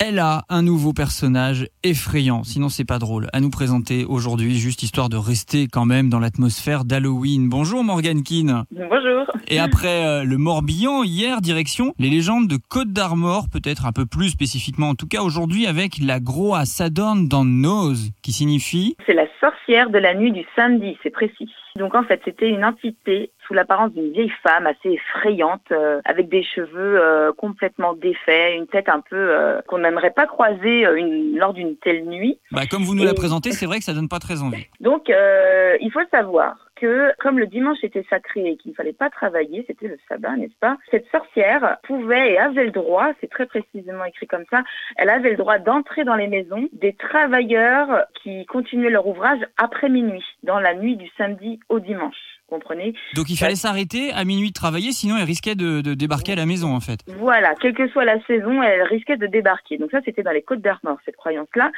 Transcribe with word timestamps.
Elle 0.00 0.20
a 0.20 0.42
un 0.48 0.62
nouveau 0.62 0.92
personnage 0.92 1.66
effrayant, 1.82 2.44
sinon 2.44 2.68
c'est 2.68 2.86
pas 2.86 3.00
drôle, 3.00 3.26
à 3.32 3.40
nous 3.40 3.50
présenter 3.50 4.04
aujourd'hui, 4.04 4.54
juste 4.54 4.84
histoire 4.84 5.08
de 5.08 5.16
rester 5.16 5.66
quand 5.66 5.86
même 5.86 6.08
dans 6.08 6.20
l'atmosphère 6.20 6.84
d'Halloween. 6.84 7.48
Bonjour 7.48 7.82
Morgane 7.82 8.22
Keane. 8.22 8.62
Bonjour. 8.70 9.26
Et 9.48 9.58
après 9.58 10.06
euh, 10.06 10.22
le 10.22 10.36
Morbihan, 10.36 11.02
hier, 11.02 11.40
direction 11.40 11.94
les 11.98 12.10
légendes 12.10 12.46
de 12.46 12.58
Côte 12.70 12.92
d'Armor, 12.92 13.46
peut-être 13.52 13.86
un 13.86 13.92
peu 13.92 14.06
plus 14.06 14.28
spécifiquement, 14.28 14.90
en 14.90 14.94
tout 14.94 15.08
cas 15.08 15.22
aujourd'hui 15.22 15.66
avec 15.66 15.98
la 16.00 16.20
Groa 16.20 16.64
Sadorn 16.64 17.26
dans 17.26 17.44
Nose, 17.44 18.10
qui 18.22 18.30
signifie 18.30 18.94
C'est 19.04 19.14
la 19.14 19.26
sorcière 19.40 19.90
de 19.90 19.98
la 19.98 20.14
nuit 20.14 20.30
du 20.30 20.44
samedi, 20.54 20.96
c'est 21.02 21.10
précis. 21.10 21.50
Donc 21.78 21.94
en 21.94 22.02
fait, 22.02 22.20
c'était 22.24 22.48
une 22.48 22.64
entité 22.64 23.30
sous 23.46 23.54
l'apparence 23.54 23.92
d'une 23.92 24.12
vieille 24.12 24.32
femme 24.42 24.66
assez 24.66 24.90
effrayante, 24.90 25.62
euh, 25.72 26.00
avec 26.04 26.28
des 26.28 26.42
cheveux 26.42 27.00
euh, 27.00 27.32
complètement 27.32 27.94
défaits, 27.94 28.56
une 28.56 28.66
tête 28.66 28.88
un 28.88 29.00
peu 29.00 29.16
euh, 29.16 29.60
qu'on 29.66 29.78
n'aimerait 29.78 30.10
pas 30.10 30.26
croiser 30.26 30.82
une, 30.96 31.36
lors 31.38 31.54
d'une 31.54 31.76
telle 31.76 32.04
nuit. 32.04 32.38
Bah, 32.52 32.62
comme 32.70 32.82
vous 32.82 32.94
nous 32.94 33.04
Et- 33.04 33.06
la 33.06 33.14
présentez, 33.14 33.52
c'est 33.52 33.66
vrai 33.66 33.78
que 33.78 33.84
ça 33.84 33.94
donne 33.94 34.08
pas 34.08 34.18
très 34.18 34.42
envie. 34.42 34.66
Donc 34.80 35.08
euh, 35.08 35.76
il 35.80 35.90
faut 35.90 36.00
savoir 36.10 36.67
que 36.80 37.12
comme 37.18 37.38
le 37.38 37.46
dimanche 37.46 37.78
était 37.82 38.04
sacré 38.08 38.46
et 38.46 38.56
qu'il 38.56 38.72
ne 38.72 38.76
fallait 38.76 38.92
pas 38.92 39.10
travailler, 39.10 39.64
c'était 39.66 39.88
le 39.88 39.98
sabbat, 40.08 40.36
n'est-ce 40.36 40.58
pas 40.60 40.76
Cette 40.90 41.06
sorcière 41.10 41.78
pouvait 41.82 42.32
et 42.32 42.38
avait 42.38 42.64
le 42.64 42.70
droit, 42.70 43.12
c'est 43.20 43.30
très 43.30 43.46
précisément 43.46 44.04
écrit 44.04 44.26
comme 44.26 44.44
ça, 44.50 44.62
elle 44.96 45.10
avait 45.10 45.30
le 45.30 45.36
droit 45.36 45.58
d'entrer 45.58 46.04
dans 46.04 46.14
les 46.14 46.28
maisons 46.28 46.68
des 46.72 46.92
travailleurs 46.92 48.06
qui 48.22 48.46
continuaient 48.46 48.90
leur 48.90 49.06
ouvrage 49.06 49.40
après 49.56 49.88
minuit, 49.88 50.24
dans 50.42 50.60
la 50.60 50.74
nuit 50.74 50.96
du 50.96 51.08
samedi 51.16 51.60
au 51.68 51.80
dimanche. 51.80 52.16
Comprenez? 52.48 52.94
Donc 53.14 53.28
il 53.28 53.36
fallait 53.36 53.56
s'arrêter 53.56 54.10
à 54.12 54.24
minuit 54.24 54.48
de 54.48 54.54
travailler, 54.54 54.92
sinon 54.92 55.16
elle 55.18 55.24
risquait 55.24 55.54
de, 55.54 55.82
de 55.82 55.92
débarquer 55.92 56.32
à 56.32 56.36
la 56.36 56.46
maison 56.46 56.74
en 56.74 56.80
fait. 56.80 57.00
Voilà, 57.06 57.54
quelle 57.54 57.74
que 57.74 57.86
soit 57.88 58.06
la 58.06 58.24
saison, 58.24 58.62
elle 58.62 58.82
risquait 58.84 59.18
de 59.18 59.26
débarquer. 59.26 59.76
Donc 59.76 59.90
ça, 59.90 60.00
c'était 60.02 60.22
dans 60.22 60.30
les 60.30 60.40
Côtes 60.40 60.62
d'Armor, 60.62 60.96
cette 61.04 61.16
croyance-là. 61.16 61.70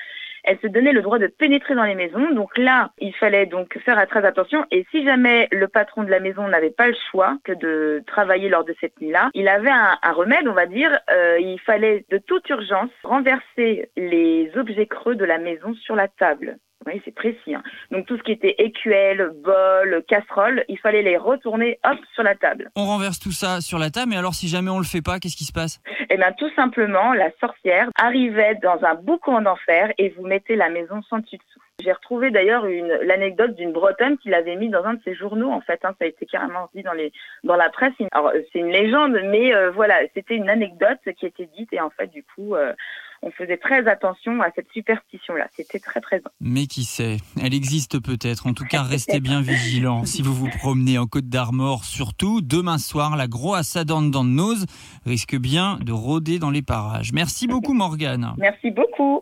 Elle 0.45 0.59
se 0.61 0.67
donnait 0.67 0.93
le 0.93 1.03
droit 1.03 1.19
de 1.19 1.27
pénétrer 1.27 1.75
dans 1.75 1.85
les 1.85 1.95
maisons. 1.95 2.31
Donc 2.33 2.57
là, 2.57 2.91
il 2.99 3.15
fallait 3.15 3.47
donc 3.47 3.79
faire 3.81 4.07
très 4.09 4.25
attention. 4.25 4.65
Et 4.71 4.87
si 4.91 5.05
jamais 5.05 5.49
le 5.53 5.69
patron 5.69 6.03
de 6.03 6.11
la 6.11 6.21
maison 6.21 6.47
n'avait 6.49 6.71
pas 6.71 6.89
le 6.89 6.97
choix 7.11 7.39
que 7.45 7.53
de 7.53 8.03
travailler 8.07 8.49
lors 8.49 8.65
de 8.65 8.75
cette 8.81 9.01
nuit-là, 9.01 9.31
il 9.35 9.49
avait 9.49 9.71
un, 9.71 10.13
remède, 10.13 10.49
on 10.49 10.53
va 10.53 10.67
dire. 10.67 10.99
Euh, 11.11 11.39
il 11.41 11.61
fallait 11.61 12.05
de 12.11 12.19
toute 12.19 12.49
urgence 12.49 12.91
renverser 13.03 13.91
les 13.97 14.51
objets 14.57 14.87
creux 14.87 15.15
de 15.15 15.25
la 15.25 15.39
maison 15.39 15.75
sur 15.75 15.95
la 15.95 16.09
table. 16.09 16.57
Oui, 16.93 17.01
c'est 17.05 17.15
précis. 17.15 17.55
hein. 17.55 17.63
Donc 17.91 18.07
tout 18.07 18.17
ce 18.17 18.23
qui 18.23 18.33
était 18.33 18.57
écuelle, 18.59 19.31
bol, 19.45 20.03
casserole, 20.09 20.65
il 20.69 20.79
fallait 20.79 21.03
les 21.03 21.17
retourner 21.17 21.79
hop 21.85 21.99
sur 22.15 22.23
la 22.25 22.35
table. 22.35 22.71
On 22.75 22.85
renverse 22.85 23.21
tout 23.21 23.33
ça 23.33 23.61
sur 23.61 23.79
la 23.79 23.91
table, 23.91 24.11
mais 24.11 24.17
alors 24.17 24.35
si 24.35 24.49
jamais 24.49 24.71
on 24.71 24.79
le 24.79 24.85
fait 24.85 25.03
pas, 25.03 25.19
qu'est-ce 25.21 25.37
qui 25.37 25.45
se 25.45 25.53
passe? 25.53 25.81
Eh 26.11 26.17
bien, 26.17 26.33
tout 26.33 26.51
simplement, 26.57 27.13
la 27.13 27.31
sorcière 27.39 27.89
arrivait 28.01 28.57
dans 28.63 28.83
un 28.85 28.95
boucan 28.97 29.41
d'enfer 29.43 29.93
et 29.99 30.09
vous 30.11 30.27
mettez 30.27 30.57
la 30.57 30.69
maison 30.69 31.01
sans 31.09 31.19
dessus 31.19 31.37
dessous. 31.37 31.61
J'ai 31.83 31.93
retrouvé 31.93 32.31
d'ailleurs 32.31 32.67
une 32.67 32.93
l'anecdote 33.05 33.55
d'une 33.55 33.73
Bretonne 33.73 34.19
qui 34.19 34.29
l'avait 34.29 34.57
mis 34.57 34.69
dans 34.69 34.85
un 34.85 34.95
de 34.95 35.01
ses 35.03 35.15
journaux. 35.15 35.51
En 35.51 35.63
fait, 35.63 35.81
hein, 35.85 35.95
ça 35.99 36.05
a 36.05 36.09
été 36.09 36.27
carrément 36.27 36.69
dit 36.75 36.83
dans 36.83 36.93
les 36.93 37.11
dans 37.45 37.57
la 37.57 37.71
presse. 37.71 37.95
Alors, 38.13 38.29
euh, 38.29 38.41
c'est 38.53 38.59
une 38.59 38.71
légende, 38.71 39.17
mais 39.25 39.55
euh, 39.55 39.71
voilà, 39.71 40.01
c'était 40.15 40.35
une 40.35 40.51
anecdote 40.51 40.99
qui 41.19 41.25
était 41.25 41.49
dite 41.57 41.73
et 41.73 41.81
en 41.81 41.91
fait, 41.91 42.09
du 42.09 42.23
coup, 42.23 42.55
euh, 42.55 42.75
on 43.23 43.31
faisait 43.31 43.59
très 43.59 43.87
attention 43.87 44.41
à 44.41 44.51
cette 44.55 44.71
superstition-là. 44.73 45.47
C'était 45.53 45.79
très 45.79 46.01
présent. 46.01 46.31
Mais 46.41 46.67
qui 46.67 46.85
sait? 46.85 47.19
Elle 47.43 47.55
existe 47.55 48.01
peut-être. 48.01 48.47
En 48.47 48.55
tout 48.55 48.65
cas, 48.65 48.83
restez 48.91 49.21
bien 49.21 49.41
vigilants. 49.41 50.05
Si 50.05 50.23
vous 50.23 50.35
vous 50.35 50.49
promenez 50.49 50.99
en 50.99 51.07
Côte 51.07 51.29
d'Armor, 51.29 51.85
surtout, 51.85 52.41
demain 52.41 52.79
soir, 52.79 53.17
la 53.17 53.27
dans 53.27 54.25
Nose 54.25 54.67
risque 55.07 55.37
bien 55.37 55.79
de 55.83 55.93
rôder 55.93 56.39
dans 56.39 56.51
les 56.51 56.63
parages. 56.63 57.13
Merci 57.13 57.47
beaucoup 57.47 57.75
Morgane. 57.75 58.35
Merci 58.39 58.71
beaucoup. 58.71 59.19